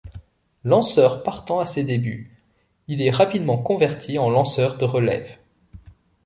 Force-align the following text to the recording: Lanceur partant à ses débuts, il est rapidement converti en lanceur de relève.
Lanceur 0.63 1.21
partant 1.21 1.59
à 1.59 1.65
ses 1.67 1.83
débuts, 1.83 2.35
il 2.87 3.03
est 3.03 3.11
rapidement 3.11 3.59
converti 3.59 4.17
en 4.17 4.31
lanceur 4.31 4.75
de 4.79 4.85
relève. 4.85 5.37